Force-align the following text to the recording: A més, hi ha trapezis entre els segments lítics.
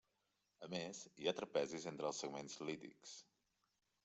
A 0.67 0.69
més, 0.75 1.01
hi 1.23 1.29
ha 1.31 1.35
trapezis 1.41 1.85
entre 1.93 2.09
els 2.11 2.23
segments 2.25 2.57
lítics. 2.71 3.15